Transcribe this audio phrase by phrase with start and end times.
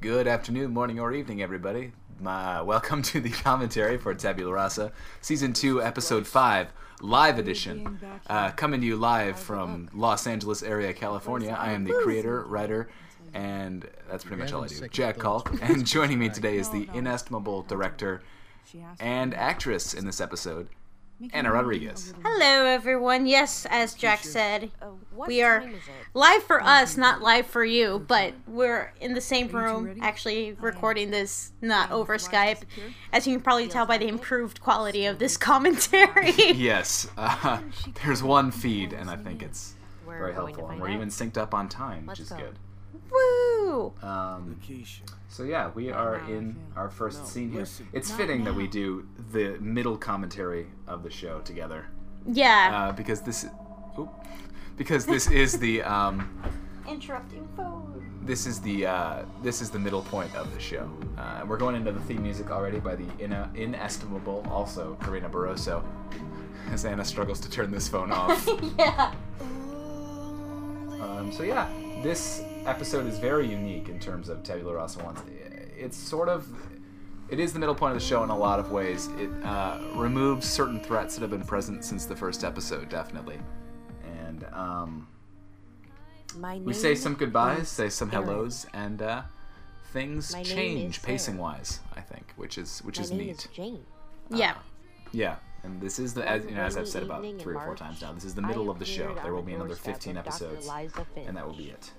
[0.00, 1.90] Good afternoon, morning, or evening, everybody.
[2.20, 6.68] My, welcome to the commentary for Tabula Rasa, Season 2, Episode 5,
[7.00, 7.98] Live Edition.
[8.28, 11.50] Uh, coming to you live from Los Angeles area, California.
[11.58, 12.88] I am the creator, writer,
[13.34, 14.86] and that's pretty much all I do.
[14.86, 15.50] Jack Kalk.
[15.60, 18.22] And joining me today is the inestimable director
[19.00, 20.68] and actress in this episode,
[21.32, 22.14] Anna Rodriguez.
[22.22, 23.26] Hello, everyone.
[23.26, 24.70] Yes, as Jack said,
[25.26, 25.68] we are
[26.14, 31.10] live for us, not live for you, but we're in the same room, actually recording
[31.10, 32.62] this not over Skype.
[33.12, 36.34] As you can probably tell by the improved quality of this commentary.
[36.58, 37.60] Yes, uh,
[38.04, 39.74] there's one feed, and I think it's
[40.06, 40.68] very helpful.
[40.68, 42.58] And we're even synced up on time, which is good.
[43.10, 43.37] Woo!
[44.02, 44.58] Um,
[45.28, 47.66] so yeah, we are in our first scene here.
[47.92, 51.86] It's fitting that we do the middle commentary of the show together,
[52.26, 52.88] Yeah.
[52.88, 53.46] uh, because this,
[53.98, 54.08] oop,
[54.76, 56.30] because this is the um,
[56.88, 58.22] Interrupting phone.
[58.24, 60.88] this is the uh, this is the middle point of the show.
[61.18, 65.28] Uh, and we're going into the theme music already by the in- inestimable, also Karina
[65.28, 65.84] Barroso,
[66.72, 68.48] as Anna struggles to turn this phone off.
[68.78, 69.12] yeah.
[71.02, 71.68] Um, so yeah,
[72.02, 75.18] this episode is very unique in terms of Tabula Rasa ones.
[75.76, 76.46] It's sort of,
[77.30, 79.08] it is the middle point of the show in a lot of ways.
[79.18, 83.38] It uh, removes certain threats that have been present since the first episode, definitely.
[84.04, 85.08] And um,
[86.62, 89.22] we say some goodbyes, say some hellos, and uh,
[89.92, 91.80] things My change pacing wise.
[91.96, 93.30] I think, which is which My is name neat.
[93.30, 93.84] is Jane.
[94.30, 94.54] Yeah.
[95.10, 97.66] Yeah, and this is the as, you know, as I've said about three or four
[97.66, 98.12] March, times now.
[98.12, 99.14] This is the middle of the show.
[99.22, 100.68] There will be another 15 episodes,
[101.16, 101.92] and that will be it.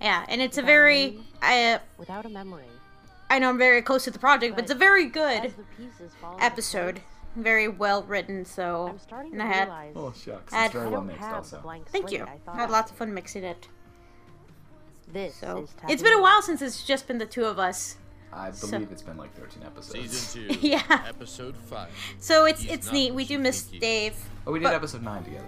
[0.00, 2.64] Yeah, and it's a very, I, Without a memory.
[3.30, 5.64] I know I'm very close to the project, but it's a very good As the
[5.76, 6.94] pieces fall into episode.
[6.96, 7.04] place,
[7.36, 8.88] Very well written, so.
[8.90, 11.06] I'm starting And to I had, realize Oh shucks, Add- it's very I well don't
[11.08, 11.80] mixed have also.
[11.90, 12.24] thank you.
[12.24, 13.68] I I had lots of fun mixing it.
[15.12, 17.96] This So is it's been a while since it's just been the two of us.
[18.32, 20.18] I So- believe it's been like 13 episodes.
[20.18, 20.82] Season 2, Yeah.
[21.08, 21.88] Episode 5.
[22.20, 23.14] So it's He's it's neat.
[23.14, 23.80] We do miss think he is.
[24.12, 24.28] Dave.
[24.46, 25.44] Oh, we did But- episode 9 together.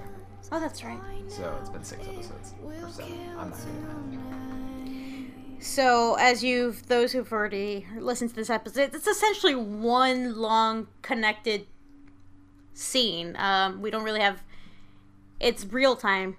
[0.51, 0.99] Oh, that's right.
[1.29, 2.55] So it's been 6 episodes.
[2.65, 3.13] Or 7.
[3.39, 3.59] I'm not
[4.11, 10.87] good So as you've those who've already listened to this episode, it's essentially one long
[11.03, 11.67] connected
[12.73, 13.37] scene.
[13.37, 14.43] Um, we don't really have.
[15.41, 16.37] It's real time.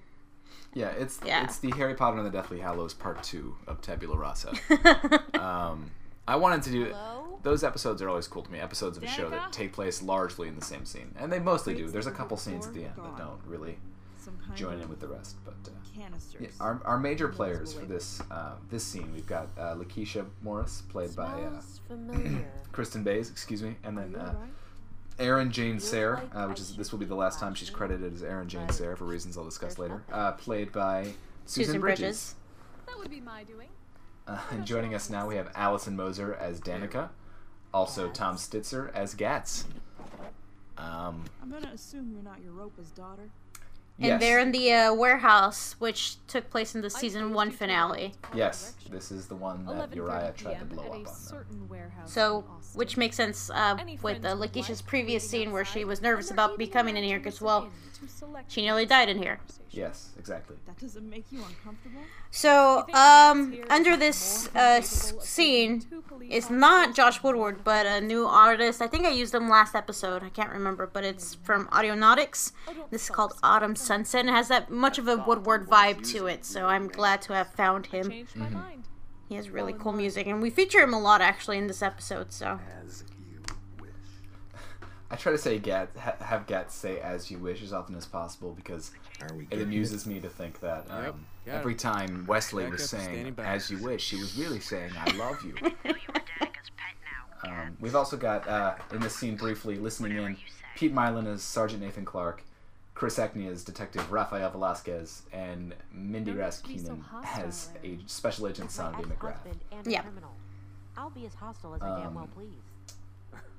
[0.73, 1.43] Yeah, it's Yeah.
[1.43, 4.53] it's the Harry Potter and the Deathly Hallows part 2 of Tabula Rasa.
[5.39, 5.91] um,
[6.27, 6.95] I wanted to do
[7.41, 8.59] those episodes are always cool to me.
[8.59, 11.73] Episodes of a show that take place largely in the same scene, and they mostly
[11.73, 11.87] do.
[11.87, 13.77] There's a couple scenes at the end that don't really
[14.19, 16.41] Some kind join of in with the rest, but uh, canisters.
[16.41, 20.83] yeah, our, our major players for this uh, this scene we've got uh, Lakeisha Morris
[20.89, 22.51] played by uh, Smells familiar.
[22.73, 24.35] Kristen Bays, excuse me, and then You uh.
[25.19, 28.13] Aaron Jane Sayre, like uh, which is this will be the last time she's credited
[28.13, 30.03] as Aaron Jane but Sayre for reasons I'll discuss later.
[30.11, 31.03] Uh, played by
[31.45, 31.99] Susan, Susan Bridges.
[31.99, 32.35] Bridges.
[32.87, 33.67] That would be my doing.
[34.27, 37.09] Uh, and joining us now we have Allison Moser as Danica,
[37.73, 39.65] also Tom Stitzer as Gats.
[40.77, 43.29] Um, I'm gonna assume you're not Europa's daughter.
[44.01, 48.13] And yes, they're in the uh, warehouse, which took place in the season one finale.
[48.33, 51.03] yes, this is the one that Uriah tried to blow up a on.
[51.03, 51.11] though.
[51.11, 55.83] certain warehouse So, which makes sense uh, with friends uh, Lakeisha's previous scene where she
[55.83, 58.61] was nervous about even becoming an allowed ear to because, well, in to select she
[58.61, 59.39] nearly died in here.
[59.71, 59.89] Conversation.
[59.89, 60.55] Yes, exactly.
[60.65, 62.01] That doesn't make you uncomfortable.
[62.31, 66.93] So, You think Gats um, under this uh, capable s- of scene taking is not
[66.95, 68.81] Josh Woodward, but a new artist.
[68.81, 70.23] I think I used them last episode.
[70.23, 72.51] I can't remember, but it's from Audionautix.
[72.67, 73.33] Oh, This is called.
[73.41, 74.21] Autumn Sunset.
[74.21, 77.33] and It has that much of a Woodward vibe to it, so I'm glad to
[77.33, 78.09] have found him.
[78.09, 78.83] Changed my mind.
[79.27, 82.31] He has really cool music, and we feature him a lot actually in this episode.
[82.33, 82.59] So
[85.11, 88.05] I try to say Gat, ha- have Gats say as you wish as often as
[88.05, 88.91] possible because
[89.49, 91.03] it amuses me to think that um,
[91.47, 91.79] Yep, every it.
[91.79, 95.55] time Westley Back was saying as you wish, she was really saying I love you.
[97.43, 100.37] um, we've also got uh, in this scene briefly listening in
[100.75, 102.43] Pete Mylan as Sergeant Nathan Clark,
[102.93, 107.45] Chris Eckney as Detective Rafael Velasquez, and Mindy Don't have to be so Raskinen hostile,
[107.47, 109.37] as a Special Agent As my Sandy McGrath.
[109.71, 109.99] and Yeah.
[109.99, 110.31] a criminal.
[110.97, 112.49] I'll be as hostile as I damn well Um, please.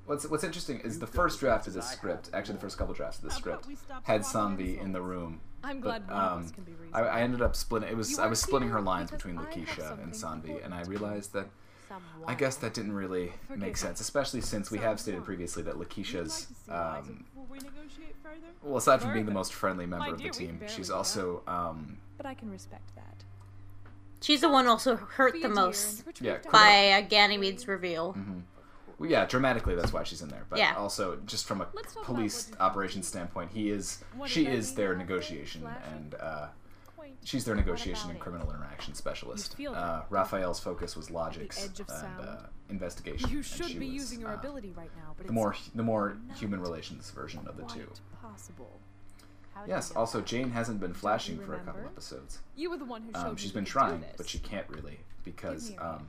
[0.07, 3.19] What's What's interesting is the first draft of this script, actually the first couple drafts
[3.19, 3.67] of this script,
[4.03, 5.41] had swapping Sanvi in the room.
[5.63, 7.03] I'm glad one of us um, can be I.
[7.03, 7.89] I ended up splitting.
[7.89, 10.83] It was I was splitting her lines between I Lakeisha and something Sanvi, and I
[10.83, 11.49] realized that
[12.27, 15.89] I guess that didn't really make sense, especially since we have stated previously that You'd
[15.89, 18.37] Lakeisha's, to see Liza um, before we negotiate further?
[18.63, 22.27] well, aside from being the most friendly member of the team, she's also, um, But
[22.27, 23.25] I can respect that.
[24.21, 28.17] she's the one also hurt the most Yeah, by uh, Ganymede's reveal.
[29.01, 30.75] Well, yeah, dramatically that's why she's in there, but Yeah.
[30.77, 34.45] also just from a Let's talk about police what you operations standpoint, he is, she
[34.45, 36.47] does that is mean, their negotiation and uh,
[37.25, 38.23] she's their negotiation about and it?
[38.23, 39.57] criminal interaction specialist.
[39.59, 40.03] Uh.
[40.11, 42.37] Raphael's focus was logics and uh,
[42.69, 43.31] investigation.
[43.31, 45.57] You and should she be was, using your uh, ability right now, but The more
[45.75, 47.91] the more human relations version of the two.
[48.23, 48.79] possible.
[49.67, 49.93] Yes.
[49.93, 50.21] Also.
[50.23, 52.39] Jane hasn't been flashing for a couple episodes.
[52.57, 54.67] You were the one who showed Um, me she's you been trying, but she can't
[54.69, 56.07] really because me a um,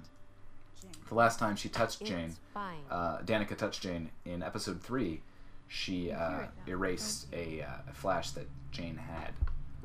[1.09, 2.77] the last time she touched Jane, fine.
[2.89, 5.21] uh, Danica touched Jane in episode three.
[5.67, 9.31] She uh, erased a, uh, flash that Jane had.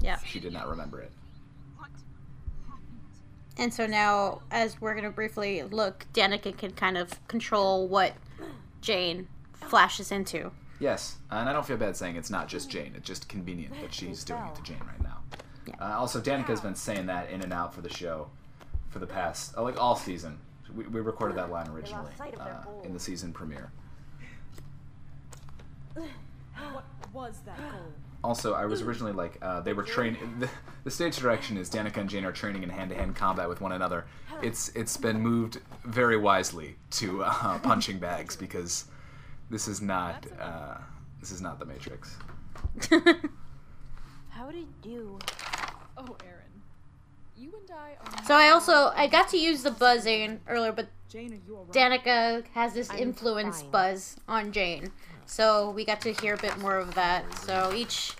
[0.00, 0.18] Yeah.
[0.18, 1.12] She did not remember it.
[3.58, 8.12] And so now, as we're gonna briefly look, Danica can kind of control what
[8.82, 10.50] Jane flashes into.
[10.78, 12.92] Yes, and I don't feel bad saying it's not just Jane.
[12.94, 15.18] It's just convenient that she's doing it to Jane right now.
[15.66, 15.74] Yeah.
[15.80, 18.28] Uh, also, Danica's been saying that in and out for the show
[18.90, 20.38] for the past, uh, like all season.
[20.76, 23.70] We, we recorded that line originally sight of their uh, in the season premiere.
[25.94, 27.92] What was that goal?
[28.24, 30.38] Also, I was originally like, uh, they were training.
[30.40, 30.48] The,
[30.84, 34.06] the stage direction is Danica and Jane are training in hand-to-hand combat with one another.
[34.42, 38.86] It's it's been moved very wisely to uh, punching bags because
[39.48, 40.78] this is not uh,
[41.20, 42.16] this is not the Matrix.
[44.28, 45.18] How did you?
[45.96, 46.45] Oh, Aaron.
[47.36, 50.88] You and I are so I also I got to use the buzzing earlier, but
[51.08, 51.72] Jane, are you alright?
[51.72, 53.70] Danica has this I'm influence fine.
[53.70, 54.90] buzz on Jane.
[55.26, 57.24] So we got to hear a bit more of that.
[57.38, 58.12] So each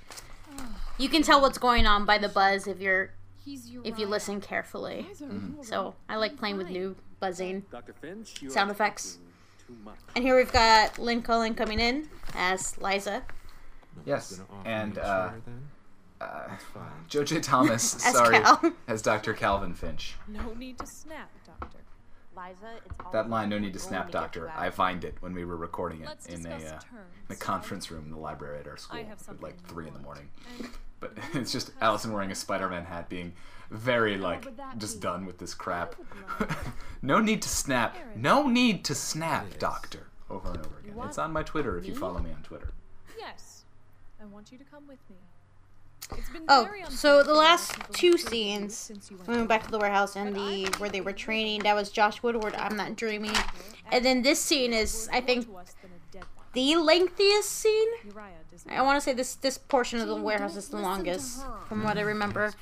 [0.99, 3.11] you can tell what's going on by the buzz if you're
[3.45, 5.07] He's if you listen carefully.
[5.21, 5.63] Mm-hmm.
[5.63, 7.65] So I like playing with new buzzing.
[7.71, 7.93] Dr.
[7.93, 9.19] Finch, you Sound effects.
[9.19, 9.27] talking
[9.67, 9.99] Too much.
[10.15, 13.23] And here we've got Lynn Cullen coming in as Liza.
[14.05, 15.63] Yes, and uh, then?
[16.21, 16.83] Uh, That's fine.
[17.09, 18.73] Joe Thomas, As sorry, Cal.
[18.89, 19.33] as Dr.
[19.35, 20.15] Calvin Finch.
[20.29, 21.79] No need to snap, Doctor.
[22.37, 24.41] Liza, it's all That line, no need to snap, doctor.
[24.41, 24.51] you.
[24.55, 26.83] I find it when we were recording it Let's in a, uh, terms.
[27.31, 29.59] in a conference room in the library at our school I have at something like
[29.67, 30.17] three in the more.
[30.17, 30.29] morning.
[30.59, 30.69] And
[31.01, 33.33] But it's just Allison wearing a Spider-Man hat, being
[33.71, 35.05] very like would that just be?
[35.05, 35.95] done with this crap.
[37.01, 37.97] no need to snap.
[38.15, 40.09] No need to snap, doctor.
[40.29, 40.95] Over and over again.
[40.95, 42.73] want It's on my Twitter if you follow me on Twitter.
[43.19, 43.65] yes,
[44.21, 45.17] I want you to come with me.
[46.49, 50.15] Oh, so the last two scenes, since you went we went back to the warehouse
[50.15, 51.63] and the where they were training.
[51.63, 52.55] That was Josh Woodward.
[52.55, 53.35] I'm not dreaming.
[53.91, 56.47] And then this scene is, I think, More to us than a dead one.
[56.53, 57.89] the lengthiest scene.
[58.69, 61.99] I want to say this this portion of the warehouse is the longest, from what
[61.99, 62.55] I remember.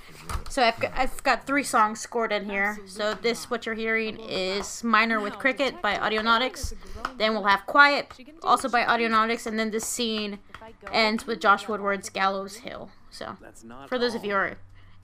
[0.49, 2.79] So I've got, I've got three songs scored in here.
[2.87, 6.75] So this, what you're hearing, is "Minor with Cricket" by Audionautix.
[7.19, 11.27] Then we'll have "Quiet," also by Audionautix, and then this scene If I go, ends
[11.27, 14.55] with Josh Woodward's "Gallows Hill." So That's not for those of you who are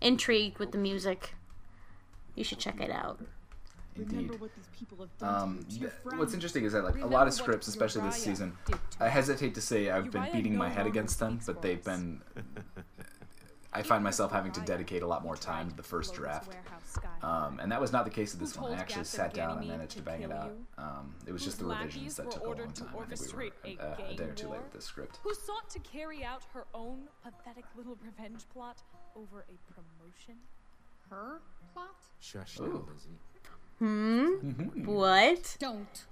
[0.00, 1.34] intrigued with the music,
[2.34, 3.20] you should check it out.
[3.94, 4.40] Indeed.
[4.40, 6.82] what these people have done Um, to you, to your th- what's interesting is that
[6.84, 8.56] like a lot of scripts, especially this season,
[8.98, 12.22] I hesitate to say I've been Uriah beating my head against them, but they've been.
[13.72, 16.56] I find myself having to dedicate a lot more time to the first draft.
[17.22, 18.72] Um, and that was not the case with this one.
[18.72, 20.52] I actually sat down and managed to to bang it out.
[20.78, 22.88] Um, it was just the revisions that took a long time.
[22.98, 25.18] I think we were a uh, a day or two late with this script.
[25.22, 28.82] Who sought to carry out her own pathetic little revenge plot
[29.14, 30.36] over a promotion?
[31.08, 31.40] Her
[31.72, 31.96] plot?
[32.20, 32.66] Shush Ooh.
[32.66, 33.18] now, Lizzie.
[33.78, 34.84] Hmm.
[34.84, 35.56] What?
[35.58, 36.04] Don't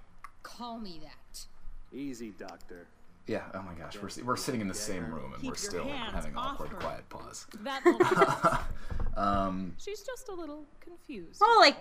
[0.43, 1.45] call me that.
[1.91, 2.87] Easy, doctor.
[3.29, 3.43] Yeah.
[3.53, 6.35] Oh my gosh, we're, we're sitting in the same room and Keep we're still having
[6.35, 6.77] awkward, her.
[6.77, 7.45] quiet pause.
[7.61, 8.57] That woman.
[9.17, 11.39] um, She's just a little confused.
[11.39, 11.77] Well, like.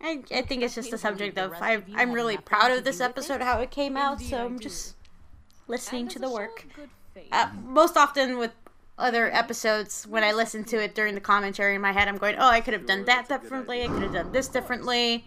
[0.00, 3.00] I, I think it's just the subject The of I, I'm really proud of this
[3.00, 3.42] episode it?
[3.42, 4.94] how it came out, so I I'm just
[5.66, 6.64] listening to the work.
[6.64, 8.52] of good faith, Uh, most often with
[8.96, 12.36] other episodes, when I listen to it during the commentary in my head, I'm going,
[12.38, 13.82] "Oh, I could have done that differently.
[13.82, 15.24] I could have done this differently."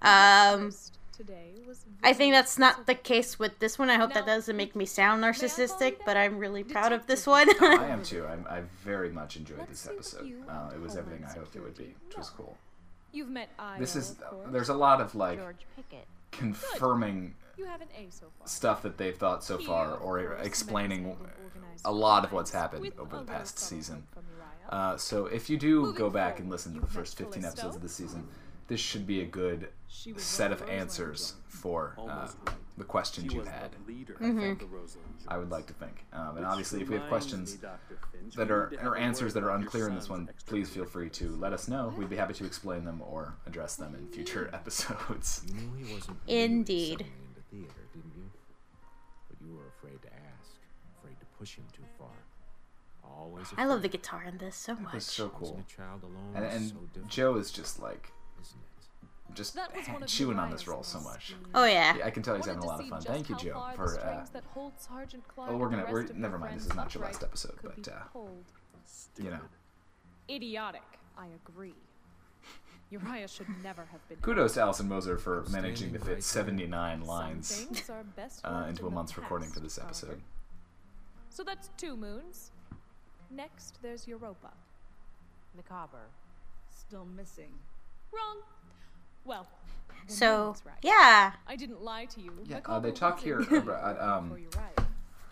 [0.00, 0.72] Um,
[1.16, 3.90] today was I think that's not the case with this one.
[3.90, 6.16] I hope that doesn't make me sound may I call you narcissistic, but?
[6.16, 7.60] I'm really proud of this Detective.
[7.60, 7.80] one.
[7.80, 8.26] I am too.
[8.26, 10.32] I'm, I very much enjoyed Let's this episode.
[10.48, 12.56] Uh, it was everything I hoped it would be, Security which was cool.
[13.12, 13.78] You've met I.
[13.78, 15.40] This is of there's a lot of like
[16.32, 18.46] confirming You have an A so far.
[18.46, 22.50] stuff that they've thought so far, or explaining met and organized a lot of what's
[22.50, 24.04] happened over the past season.
[24.12, 24.92] help from Uriah.
[24.92, 27.76] Uh, so if you do Moving go back and listen to the first 15 episodes
[27.76, 28.26] of the season,
[28.68, 29.68] this should be a good
[30.16, 32.28] set of of answers for uh,
[32.76, 33.72] the questions you've had.
[33.86, 34.52] the leader Mhm.
[34.52, 36.04] of the Rosalind I would like to think.
[36.12, 37.98] Um, and obviously, if we have questions me, Dr.
[38.12, 40.68] Finch, that are need to have or answers that are unclear in this one, please
[40.70, 41.92] feel free to let us know.
[41.96, 45.42] We'd be happy to explain them or address them in future episodes.
[45.48, 47.06] You knew he wasn't really Indeed.
[47.50, 48.30] theater, didn't you?
[49.28, 50.50] But you were afraid to ask,
[50.98, 52.08] afraid to push him too far.
[53.04, 55.02] Always I love the guitar in this so It was much.
[55.02, 55.64] so cool.
[55.66, 58.15] a child alone And, is and so Joe is just like isn't it?
[59.34, 61.34] Just That was one of chewing on this role so much.
[61.54, 61.96] Oh yeah.
[61.96, 63.00] Yeah, I can tell he's having a lot of fun.
[63.00, 63.84] Thank you, Joe, for.
[63.84, 65.86] Uh, strings that hold Sergeant Clark well, we're gonna.
[65.90, 66.56] We're, rest of your never mind.
[66.56, 68.20] This is not your last episode, but uh,
[69.18, 69.40] you know,
[70.30, 70.82] idiotic.
[71.18, 71.74] I agree.
[72.90, 74.18] Uriah should never have been.
[74.18, 78.86] Kudos to Alison Moser for managing to fit 79 lines things are best uh, into
[78.86, 80.20] a month's recording for this episode.
[81.30, 82.52] So that's two moons.
[83.30, 84.52] Next, there's Europa.
[85.56, 86.10] Macabre.
[86.70, 87.52] Still missing.
[88.12, 88.38] Wrong.
[89.26, 89.46] Well.
[90.08, 90.76] So right.
[90.82, 92.30] yeah, I didn't lie to you.
[92.44, 94.38] Yeah, uh, they talk here in about, um.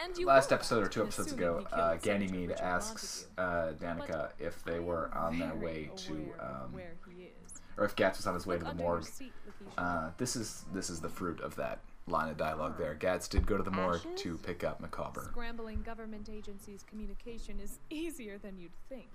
[0.00, 4.80] And you Last episode or two episodes ago, uh, Ganymede asks uh, Danica if they
[4.80, 7.60] were on their way to, um, where he is.
[7.78, 9.06] or if Gats was on his way to the morgue.
[9.78, 12.94] Uh, this is this is the fruit of that line of dialogue there.
[12.94, 14.22] Gats did go to the morgue Ashes?
[14.22, 15.28] to pick up Macabre.
[15.30, 19.08] Scrambling government agencies' communication is easier than you'd think.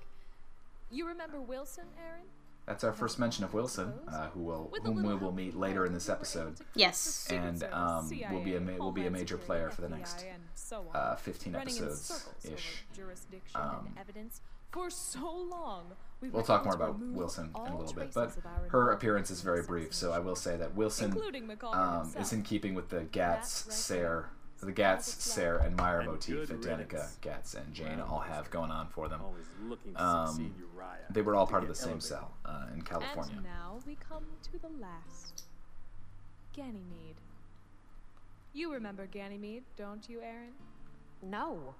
[0.89, 2.23] You remember Wilson, Aaron?
[2.69, 5.91] That's our first mention of Wilson, uh, who will whom we will meet later in
[5.91, 6.57] this we were able episode.
[6.75, 7.27] Yes.
[7.31, 10.23] And, Service, um, will be a ma- will be a major player for the next,
[10.31, 10.95] and so on.
[10.95, 12.83] Uh, 15 episodes ish.
[13.55, 13.95] Um,
[14.69, 15.93] for so long.
[16.21, 19.63] We We'll talk more about Wilson in a little bit, but her appearance is very
[19.63, 21.11] brief, so I will say that Wilson
[21.73, 24.29] um, is in keeping with the Gats, right Sayre, there.
[24.61, 25.33] The Gats, All the flaws.
[25.35, 27.17] Sayre, and Meyer motif that Danica, riddance.
[27.21, 29.21] Gats, and Jane all have going on for them.
[29.23, 30.97] Always looking to Um, succeed Uriah.
[31.09, 33.33] They were all part of the same cell uh, in California.
[33.35, 35.43] And now we come to the last.
[36.55, 37.15] Ganymede.
[38.53, 40.51] You remember Ganymede, don't you, Aaron?
[41.21, 41.75] No,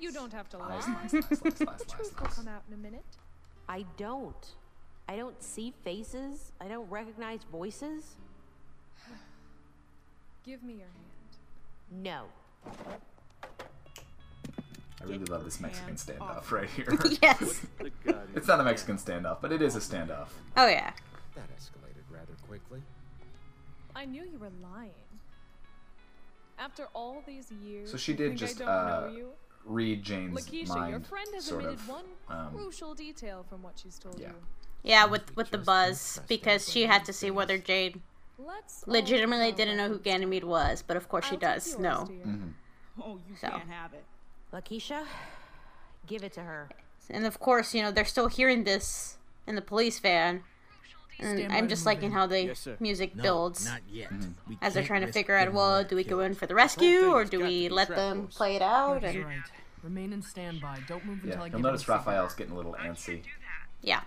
[0.00, 0.94] You don't have to Lies, lie.
[1.02, 3.04] lies, lies, lies, lies, lies, Truth will come out in a minute.
[3.68, 4.46] I don't.
[5.08, 6.52] I don't see faces.
[6.60, 8.16] I don't recognize voices.
[10.44, 11.11] Give me your hand.
[11.90, 12.24] No.
[15.02, 16.52] I really love this Mexican standoff off.
[16.52, 16.86] right here.
[17.22, 17.66] yes.
[17.78, 20.28] The gun in it's not a Mexican standoff, but it is a standoff.
[20.56, 20.92] Oh yeah.
[21.34, 22.80] That escalated rather quickly.
[23.96, 24.90] I knew you were lying.
[26.58, 29.28] After all these years, So she did think just, I don't uh, know you?
[29.64, 31.88] Read Jane's Lakeisha, mind, your friend has sort omitted of.
[31.88, 34.28] one um, crucial detail from what she's told yeah.
[34.28, 34.34] you.
[34.82, 38.00] Yeah, with with the buzz because she had to see whether Jade
[38.38, 42.08] Let's legitimately didn't know who Ganymede was, but of course she I'll does yours, know.
[42.10, 42.48] Mm-hmm.
[43.02, 43.48] Oh, you So.
[43.48, 44.04] can't have it.
[44.52, 45.04] Lakeisha,
[46.06, 46.68] give it to her.
[47.10, 50.42] And of course, you know, they're still hearing this in the police van.
[51.18, 54.10] And Stand I'm just to liking how the Yes, music No, builds not yet.
[54.48, 57.10] We as they're trying to figure out, well, do we go in for the rescue
[57.12, 58.34] or do we let them goals.
[58.36, 59.04] play it out?
[59.04, 59.38] And, right.
[59.84, 60.78] Remain in standby.
[60.88, 61.92] Don't move until Yeah, I you'll give notice you the.
[61.92, 63.22] Raphael's getting a little antsy.
[63.82, 64.00] yeah.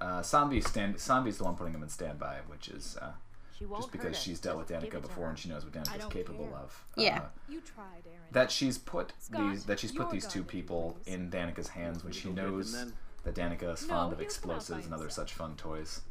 [0.00, 0.96] Uh, Sanvi's stand.
[0.96, 3.16] Sanvi's the one putting him in standby, which is uh, She won't
[3.58, 6.56] just because she's dealt with Danica before and she knows what Danica's don't capable care.
[6.56, 6.84] of.
[6.96, 7.16] Yeah.
[7.18, 8.20] Uh, You tried, Aaron.
[8.32, 11.14] that she's put Scott, these that she's put these two people please.
[11.14, 12.92] in Danica's hands when she Go get them knows
[13.24, 15.56] that Danica is No, fond of he'll come out by explosives and other such fun
[15.56, 16.02] toys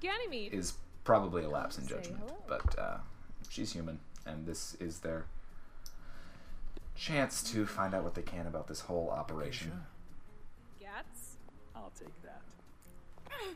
[0.00, 0.52] Ganymede.
[0.54, 2.22] is probably a lapse in judgment.
[2.48, 2.96] But uh,
[3.48, 5.26] she's human, and this is their
[6.96, 9.72] chance to find out what they can about this whole operation.
[10.80, 11.36] Gats.
[11.74, 12.40] I'll take that.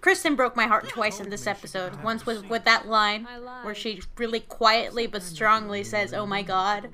[0.00, 2.02] Kristen broke my heart twice in this episode.
[2.02, 3.24] Once was with that line
[3.62, 6.90] where she really quietly but strongly says, "Oh my God."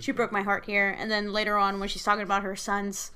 [0.00, 3.12] She broke my heart here, and then later on when she's talking about her sons.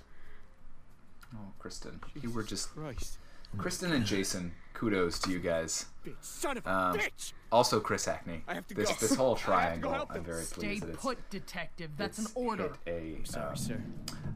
[1.34, 3.18] Oh, Kristen, you were just Christ.
[3.58, 4.52] Kristen and Jason.
[4.74, 5.86] Kudos to you guys.
[6.20, 7.32] Son of a Um, bitch.
[7.50, 8.42] Also, Chris Hackney.
[8.46, 8.94] I have to this go.
[9.00, 10.24] this whole I have to go triangle, help I'm them.
[10.24, 11.90] very Stay pleased that it's, put, detective.
[11.96, 12.72] That's an order.
[12.84, 13.26] hit a.
[13.26, 13.82] Sorry, um, sir.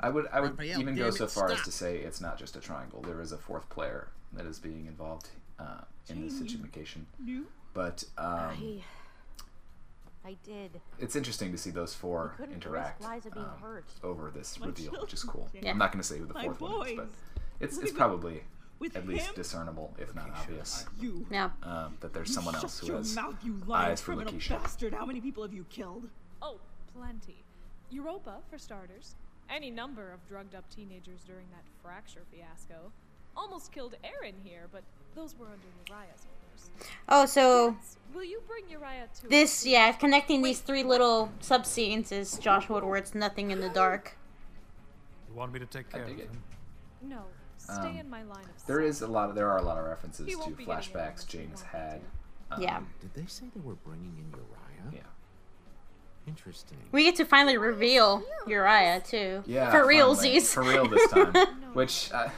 [0.01, 2.39] I would I would Raphael, even go so it, far as to say it's not
[2.39, 3.03] just a triangle.
[3.03, 7.07] There is a fourth player that is being involved uh, in this situation.
[7.75, 8.83] But um, I,
[10.25, 10.81] I did.
[10.99, 15.49] it's interesting to see those four interact um, over this reveal, which is cool.
[15.55, 15.71] Yeah.
[15.71, 17.09] I'm not going to say who the My fourth one is, but
[17.61, 18.43] it's it's probably
[18.81, 21.27] with at least discernible, if not obvious, You.
[21.31, 21.51] Yeah.
[21.63, 24.33] um, that there's someone else Shut who your has mouth, you lying eyes for criminal
[24.33, 24.63] Lakeisha.
[24.63, 24.95] bastard.
[24.95, 26.09] How many people have you killed?
[26.43, 26.59] Oh,
[26.97, 27.45] plenty.
[27.91, 29.17] Europa, for starters.
[29.51, 32.93] Any number of drugged up teenagers during that fracture fiasco.
[33.37, 34.83] Almost killed Aaron here, but
[35.15, 36.91] those were under Uriah's orders.
[37.09, 39.67] Oh, so Gats, Will you bring Uriah to this, us?
[39.67, 44.17] yeah, connecting these three little sub scenes is Josh Woodward's "Nothing in the Dark."
[45.29, 46.19] You want me to take care of it.
[46.29, 46.43] him?
[47.03, 47.23] No,
[47.57, 48.67] stay Um, in my line of sight.
[48.67, 49.31] There is a lot.
[49.31, 51.41] Of, there are a lot of references to won't be getting in flashbacks unless you
[51.41, 52.01] Jane has want him had.
[52.51, 52.81] Um, Yeah.
[53.01, 54.93] Did they say they were bringing in Uriah?
[54.93, 55.01] Yeah.
[56.27, 56.79] Interesting.
[56.93, 59.43] We get to finally reveal Uriah too.
[59.47, 59.71] Yeah.
[59.71, 59.97] For finally.
[59.97, 60.53] realsies.
[60.53, 61.35] For real this time.
[61.73, 62.29] Which, uh,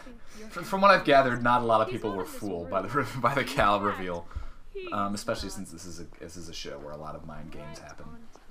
[0.50, 3.34] from, from what I've gathered, not a lot of people were fooled by the by
[3.34, 4.26] the Cal reveal.
[4.90, 7.50] Um, especially since this is a this is a show where a lot of mind
[7.50, 8.06] games happen.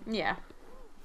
[0.07, 0.35] yeah.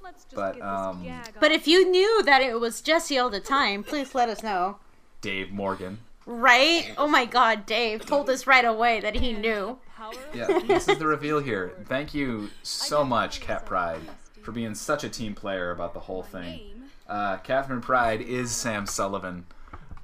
[0.02, 3.82] Let's but, um, gag But if you knew that it was Jesse all the time,
[3.82, 4.78] please let us know.
[5.20, 5.98] Dave Morgan.
[6.26, 6.94] Right?
[6.96, 9.78] Oh my God, Dave told us right away that he knew.
[9.96, 11.72] Power Yeah, this is the reveal here.
[11.86, 14.00] Thank you so much, Kat Pride,
[14.42, 16.82] for being such a team player about the whole thing.
[17.08, 19.46] Uh, Catherine Pride is Sam Sullivan.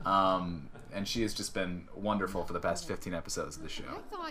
[0.04, 3.84] Um, and she has just been wonderful for the past 15 episodes of the show.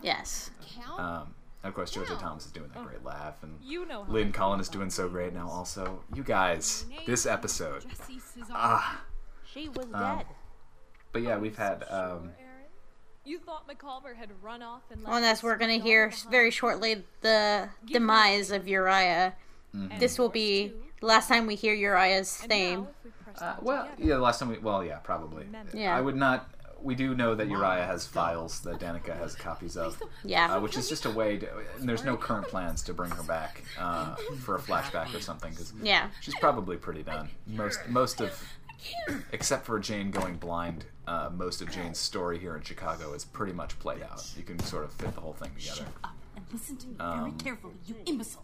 [0.03, 0.51] Yes.
[0.97, 4.31] Um, and of course, JoJo Thomas is doing that great laugh, and You know Lynn
[4.31, 5.47] Collin is doing so great now.
[5.47, 7.85] Also, you guys, this episode,
[8.51, 9.01] ah,
[9.45, 10.25] She was Um, dead.
[11.11, 12.40] but yeah, we've had um, Aaron.
[13.23, 17.03] You thought McCulver had run off and Well, and as we're gonna hear very shortly,
[17.21, 19.33] the demise of Uriah.
[19.75, 19.99] Mm-hmm.
[19.99, 22.87] This will be the last time we hear Uriah's theme.
[23.39, 25.45] uh, well, yeah, the last time we, well, yeah, probably.
[25.73, 25.95] Yeah.
[25.95, 26.49] I would not.
[26.83, 30.01] We do know that Uriah has files that Danica has copies of.
[30.23, 30.55] Yeah.
[30.55, 31.47] Uh, which is just a way to.
[31.79, 35.51] And there's no current plans to bring her back uh, for a flashback or something
[35.51, 36.09] because Yeah.
[36.21, 37.29] she's probably pretty done.
[37.45, 38.43] Most most of,
[39.31, 43.53] except for Jane going blind, uh, most of Jane's story here in Chicago is pretty
[43.53, 44.31] much played out.
[44.37, 45.85] You can sort of fit the whole thing together.
[46.35, 48.43] And listen to me Um, very carefully, you imbecile.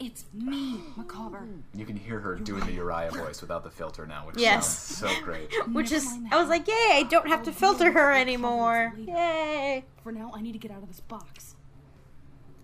[0.00, 1.46] It's me, Macabre.
[1.74, 4.66] You can hear her doing the Uriah voice without the filter now, which Yes.
[4.76, 5.52] sounds so great.
[5.68, 6.74] Which is, I was like, yay!
[6.94, 8.94] I don't have to filter her anymore.
[8.96, 9.84] Yay!
[10.02, 11.54] For now, I need to get out of this box.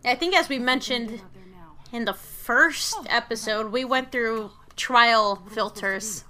[0.05, 1.21] I think as we mentioned
[1.93, 6.25] in the first episode, we went through trial filters.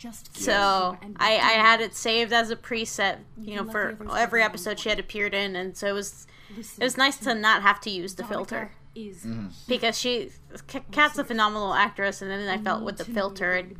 [0.00, 4.78] Just So I, I had it saved as a preset, you know, for every episode
[4.78, 6.26] she had appeared in, and so it was
[6.56, 8.72] it was nice to not have to use the filter.
[8.94, 9.48] is mm-hmm.
[9.68, 10.30] because she
[10.68, 13.76] K- Kat's a phenomenal actress, and then I felt with the filter it,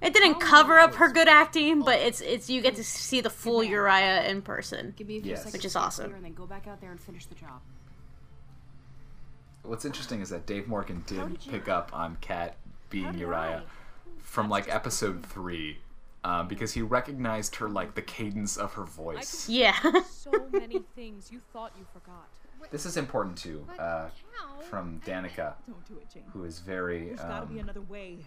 [0.00, 3.20] it didn't oh, cover up her good acting, but it's it's you get to see
[3.20, 5.52] the full Uriah in person, Give me a few Yes.
[5.52, 6.14] which is awesome.
[6.14, 7.60] And then go back out there and finish the job.
[9.64, 12.54] What's interesting is that Dave Morgan did pick up on Kat
[12.88, 13.64] being Uriah
[14.22, 15.78] from like episode three.
[16.24, 19.48] Um, because he recognized her like the cadence of her voice.
[19.48, 19.76] Yeah.
[20.08, 22.28] so many things you thought you forgot.
[22.70, 24.08] This is important too, uh,
[24.70, 26.22] from Danica, Don't do it, Jane.
[26.32, 27.06] who is very.
[27.06, 28.18] There's gotta be Um, another way.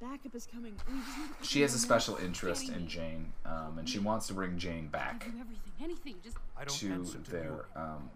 [0.00, 0.74] Backup is coming.
[0.92, 4.26] We just need to she has a special interest in Jane, um, and she wants
[4.28, 6.16] to bring Jane back do anything.
[6.22, 7.64] Just I don't to answer to their.
[7.74, 8.10] Um,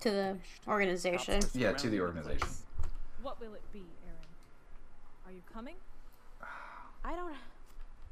[0.00, 1.40] to the organization.
[1.54, 2.48] yeah, to the organization.
[3.22, 4.18] What will it be, Aaron?
[5.26, 5.74] Are you coming?
[7.08, 7.32] I don't.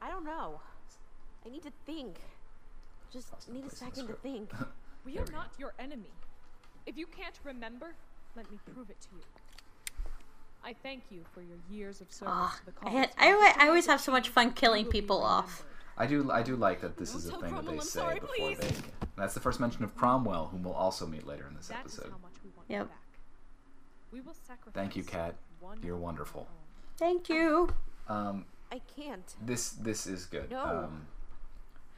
[0.00, 0.61] I don't know.
[1.44, 2.16] I need to think.
[3.12, 4.50] Just need a second to think.
[5.04, 6.11] We are not your enemy.
[6.85, 7.94] If you can't remember,
[8.35, 9.22] let me prove it to you.
[10.64, 12.92] I thank you for your years of service Ah, to the I, cause.
[12.92, 15.62] had, I, I always have so much fun killing people off.
[15.96, 16.28] I do.
[16.32, 18.74] I do like that this is a thing that they say before they.
[19.16, 21.94] That's the first mention of Cromwell, whom we'll also meet later in this That is
[21.98, 22.11] episode.
[22.11, 22.88] how much we want Yep.
[22.88, 22.98] back.
[24.12, 25.37] We will sacrifice Thank you, Kat.
[25.85, 26.48] You're wonderful.
[26.98, 27.68] Thank you.
[28.09, 29.35] Um, I can't.
[29.44, 30.50] this this is good.
[30.50, 30.62] No.
[30.62, 31.07] Um,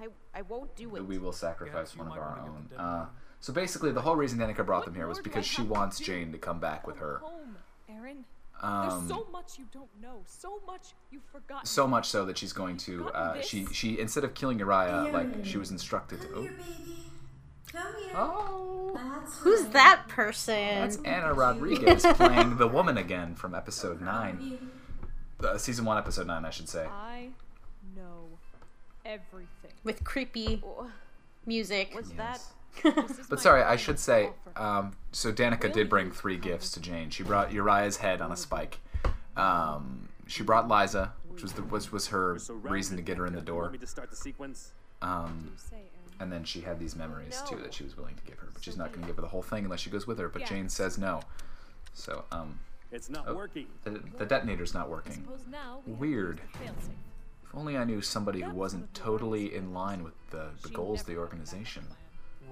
[0.00, 1.06] I I won't do it.
[1.06, 2.68] we will sacrifice Guess one of our own.
[2.78, 3.06] Uh,
[3.40, 5.56] so basically, the whole reason Danica brought them here was more do I because she
[5.58, 5.98] have to wants?
[5.98, 7.18] Jane to come back with her.
[7.18, 7.56] home,
[7.88, 8.24] Aaron.
[8.60, 10.22] Um, There's so much you don't know.
[10.26, 11.66] So much you've forgotten.
[11.66, 13.08] so much so that she's going to.
[13.10, 16.50] Uh, she she instead of killing Uriah, like she was instructed to.
[17.76, 20.54] Oh, oh Who's that person?
[20.54, 24.70] that's Anna Rodriguez playing the woman again from episode nine,
[25.44, 26.86] uh, season one, episode nine, I should say.
[26.86, 27.28] I
[27.96, 28.26] know
[29.04, 29.72] everything.
[29.84, 30.62] With creepy
[31.46, 31.92] music.
[31.94, 32.52] Was Yes.
[32.84, 34.30] This is But sorry, I should say.
[34.54, 37.10] Um, so Danica did bring three gifts to Jane.
[37.10, 38.78] She brought Uriah's head on a spike.
[39.36, 43.32] Um, she brought Liza, which was the, was was her reason to get her in
[43.32, 43.70] the door.
[43.70, 44.72] me to start the sequence?
[45.02, 45.52] Um,
[46.20, 48.62] and then she had these memories too that she was willing to give her, but
[48.62, 50.28] she's not going to give her the whole thing unless she goes with her.
[50.28, 50.48] But Yeah.
[50.48, 51.20] Jane says no.
[51.94, 52.58] So um,
[52.90, 53.34] It's not Oh.
[53.34, 53.66] working.
[53.84, 55.26] the, the detonator's not working.
[55.86, 56.40] We Weird.
[56.64, 56.90] used.
[57.44, 61.06] If only I knew somebody who wasn't totally in line with the, the goals of
[61.06, 61.84] the organization.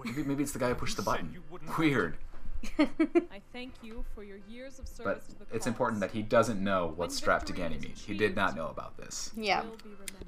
[0.05, 1.37] Maybe, maybe it's the guy who pushed the button.
[1.79, 2.17] Weird.
[2.79, 5.67] I thank you for your years of But service to the it's cause.
[5.67, 7.99] important that he doesn't know what's When strapped to victory is Ganymede.
[7.99, 9.31] He did not know about this.
[9.37, 9.63] Yeah.
[9.63, 10.27] Will be remembered.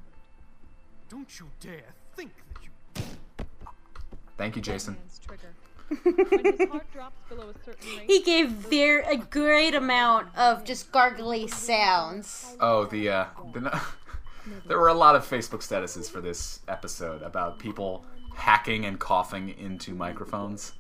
[1.09, 3.07] Don't you dare think that you.
[4.37, 4.97] Thank you, Jason.
[5.91, 6.25] Man's trigger.
[6.43, 10.65] when his heart drops below a certain rate, He gave there a great amount of
[10.65, 12.57] just gargly sounds.
[12.61, 13.81] Oh, the uh, the,
[14.67, 18.05] there were a lot of Facebook statuses for this episode about people
[18.37, 20.73] hacking and coughing into microphones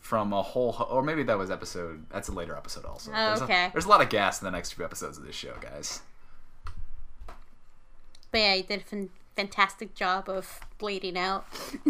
[0.00, 2.06] from a whole, or maybe that was episode.
[2.10, 3.10] That's a later episode also.
[3.12, 3.70] Oh, There's a- okay.
[3.72, 6.00] there's a lot of gas in the next few episodes of this show, guys.
[8.30, 11.46] But yeah, he did a fan- fantastic job of bleeding out.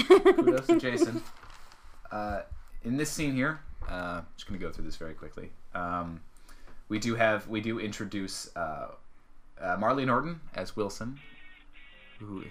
[0.08, 1.22] Kudos to Jason.
[2.10, 2.42] Uh,
[2.84, 5.50] in this scene here, uh, just gonna go through this very quickly.
[5.74, 6.20] Um,
[6.88, 8.88] we do have we do introduce uh,
[9.60, 11.18] uh, Marley Norton as Wilson.
[12.20, 12.44] Who,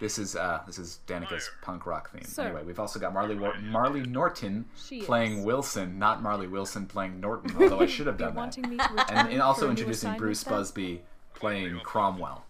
[0.00, 2.22] this is uh, this is Danica's punk rock theme.
[2.22, 2.44] Sir.
[2.44, 5.44] Anyway, we've also got Marley War- Marley Norton She playing is.
[5.44, 7.54] Wilson, not Marley Wilson playing Norton.
[7.60, 8.56] Although I should have done that.
[8.58, 10.44] me to And, and also for a new introducing Bruce?
[10.44, 11.02] Busby
[11.34, 12.44] playing Cromwell.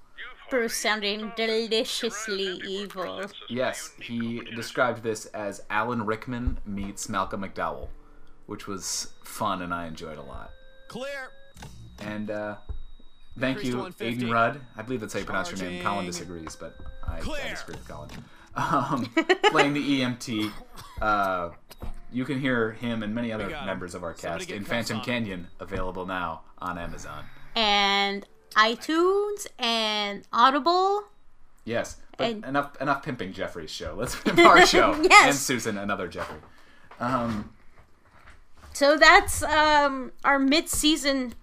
[0.51, 3.25] Bruce sounding deliciously evil.
[3.49, 7.89] Yes, he described this as Alan Rickman meets Malcolm McDowell,
[8.47, 10.53] which was fun and I enjoyed a lot.
[10.89, 11.31] Clear.
[11.99, 12.57] And uh,
[13.39, 14.25] thank Increase you, 150.
[14.27, 14.61] Aiden Rudd.
[14.77, 15.83] I believe that's how you pronounce your name.
[15.83, 17.41] Colin disagrees, but I, I Clear.
[17.51, 18.11] disagree with Colin.
[18.55, 19.05] Um,
[19.51, 20.51] playing the EMT.
[21.03, 21.51] Uh,
[22.11, 25.05] you can hear him and many other members of our cast in Phantom on.
[25.05, 27.25] Canyon, available now on Amazon.
[27.55, 28.27] And
[28.57, 31.05] iTunes and Audible.
[31.65, 33.95] Yes, but And- enough enough pimping Jeffrey's show.
[33.97, 34.99] Let's pimp our show.
[35.03, 35.27] Yes.
[35.27, 36.39] And Susan, another Jeffrey.
[37.01, 37.51] Um,
[38.73, 41.35] So that's um our mid-season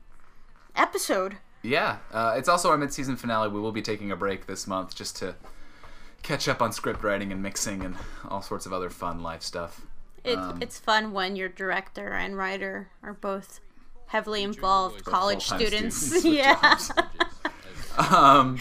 [0.75, 1.37] episode.
[1.61, 3.49] Yeah, uh, it's also our mid-season finale.
[3.49, 5.35] We will be taking a break this month just to
[6.21, 7.95] catch up on script writing and mixing and
[8.27, 9.81] all sorts of other fun life stuff.
[10.23, 13.59] It, Um, it's fun when your director and writer are both
[14.07, 15.97] heavily involved college students.
[15.97, 16.79] students yeah.
[18.11, 18.57] Um,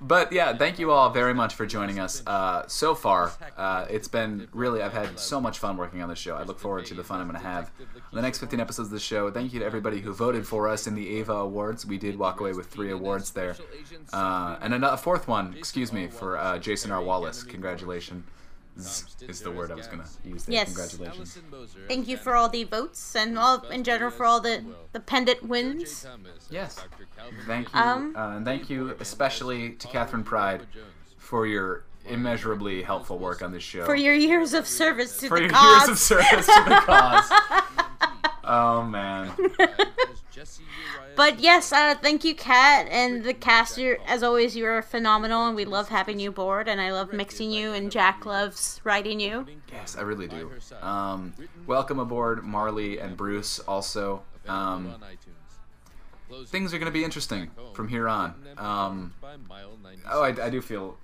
[0.00, 2.22] but yeah, thank you all very much for joining us.
[2.26, 6.18] Uh, so far, uh, it's been really, I've had so much fun working on this
[6.18, 6.36] show.
[6.36, 8.88] I look forward to the fun I'm going to have on the next 15 episodes
[8.88, 9.30] of the show.
[9.30, 11.84] Thank you to everybody who voted for us in the Ava Awards.
[11.84, 13.56] We did walk away with three awards there.
[14.12, 17.02] Uh, and ano- a fourth one, excuse me, for uh, Jason R.
[17.02, 17.42] Wallace.
[17.42, 18.24] Congratulations.
[18.78, 20.54] Is the word I was going to use there.
[20.54, 20.66] Yes.
[20.66, 21.38] Congratulations.
[21.88, 25.42] Thank you for all the votes and all in general for all the the pendant
[25.42, 26.06] wins.
[26.50, 26.78] Yes.
[27.46, 27.80] Thank you.
[27.80, 30.66] Um, uh, and thank you especially to Catherine Pride
[31.16, 33.84] for your immeasurably helpful work on this show.
[33.84, 35.88] For your years of service to For the your cause.
[35.88, 37.30] years of service to the cause.
[38.44, 39.32] oh man.
[41.16, 43.78] But yes, uh, thank you, Kat, and the cast.
[43.78, 47.12] You're, as always, you are phenomenal, and we love having you aboard, and I love
[47.12, 49.46] mixing you, and Jack loves writing you.
[49.72, 50.50] Yes, I really do.
[50.80, 51.34] Um,
[51.66, 53.58] welcome aboard, Marley and Bruce.
[53.60, 54.94] Also, um,
[56.46, 58.34] things are going to be interesting from here on.
[58.56, 59.14] Um,
[60.10, 60.98] oh, I, I do feel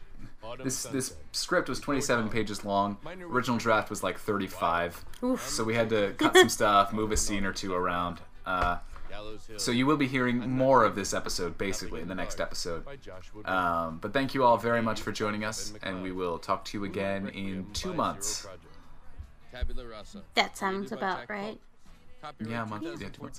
[0.63, 2.99] this this script was 27 pages long.
[3.31, 5.49] Original draft was like 35, Oof.
[5.49, 8.21] so we had to cut some stuff, move a scene or two around.
[8.47, 8.79] Uh,
[9.57, 12.85] so you will be hearing more of this episode, basically, in the next episode.
[13.45, 16.79] Um, but thank you all very much for joining us, and we will talk to
[16.79, 18.47] you again in two months.
[20.35, 21.59] That sounds about right.
[22.41, 22.85] Yeah, a month.
[22.85, 23.31] Yeah, two.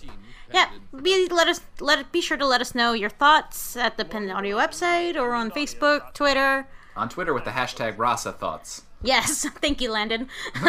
[0.54, 0.70] Yeah,
[1.02, 4.38] be let us let be sure to let us know your thoughts at the Pendant
[4.38, 6.68] Audio website or on Facebook, Twitter.
[6.96, 8.84] On Twitter with the hashtag Rasa Thoughts.
[9.02, 10.30] Yes, thank you, Landon.
[10.64, 10.68] all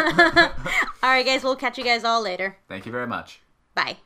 [1.03, 2.57] right, guys, we'll catch you guys all later.
[2.67, 3.39] Thank you very much.
[3.75, 3.97] Bye.